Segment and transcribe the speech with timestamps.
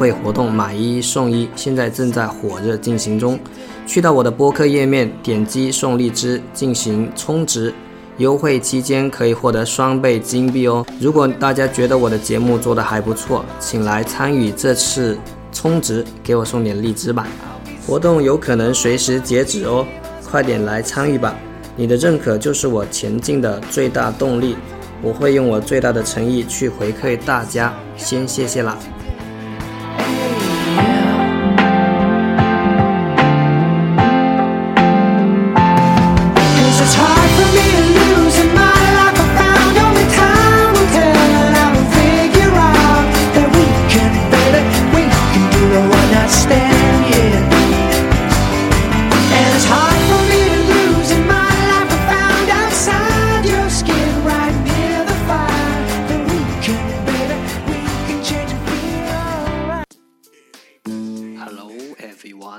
[0.00, 3.38] 惠活动买一送一，现在正在火热进行中。
[3.86, 7.70] 去到我的播客页面，点击送荔枝进行充值，
[8.16, 10.86] 优惠期间可以获得双倍金币哦。
[10.98, 15.18] 如果大家觉得我的节目做得还不错，请来参与这次
[15.52, 17.28] 充值，给我送点荔枝吧。
[17.86, 19.86] 活动有可能随时截止哦，
[20.24, 21.36] 快点来参与吧！
[21.76, 24.56] 你的认可就是我前进的最大动力，
[25.02, 28.78] 我会用我最大的诚意去回馈大家，先谢谢啦。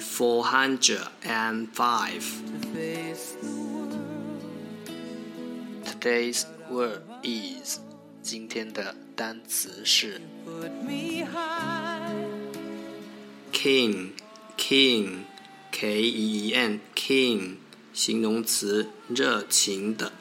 [0.00, 2.24] four hundred and five.
[5.84, 7.78] Today's word is
[8.22, 10.20] 今天的单词是
[13.52, 14.10] king
[14.56, 15.24] king
[15.70, 17.56] k e e n king
[17.92, 20.12] 形容词热情的。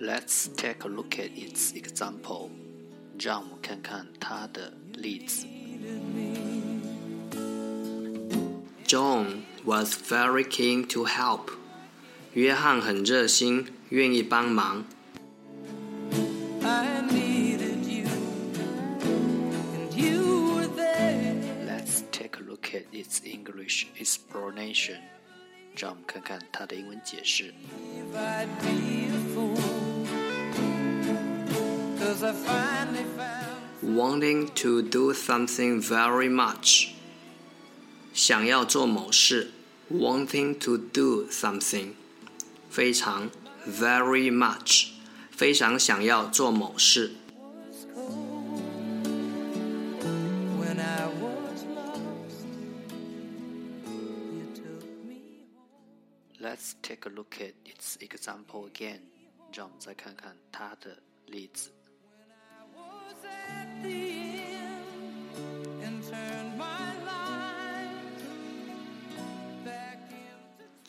[0.00, 2.50] Let's take a look at its example.
[3.20, 5.46] 让我们看看他的例子。
[8.86, 11.50] John was very keen to help.
[12.34, 14.84] 约翰很热心，愿意帮忙。
[21.66, 25.00] Let's take a look at its English explanation.
[25.76, 27.52] 让我们看看它的英文解释。
[33.82, 36.90] Wanting to do something very much，
[38.12, 39.52] 想要做某事。
[39.90, 41.92] Wanting to do something，
[42.70, 43.30] 非常，
[43.66, 44.88] very much，
[45.30, 47.12] 非常想要做某事。
[56.40, 59.00] Let's take a look at its example again，
[59.52, 61.70] 让我们再看看它的例子。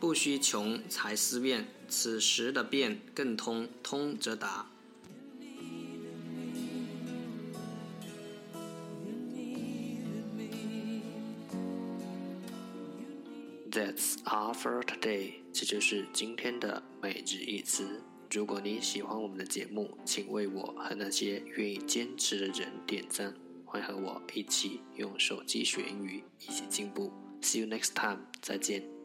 [0.00, 4.66] 不需穷才思变，此时的变更通，通则达。
[13.70, 18.02] That's all for today，这就是今天的每日一词。
[18.30, 23.34] 如果你喜欢我们的节目，请为我和那些愿意坚持的人点赞。
[23.64, 27.12] 欢和我一起用手机学英语，一起进步。
[27.42, 28.99] See you next time，再见。